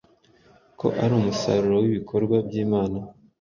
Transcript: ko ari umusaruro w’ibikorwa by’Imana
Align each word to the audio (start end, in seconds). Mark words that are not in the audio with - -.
ko 0.79 0.87
ari 1.03 1.13
umusaruro 1.19 1.77
w’ibikorwa 1.83 2.35
by’Imana 2.47 2.97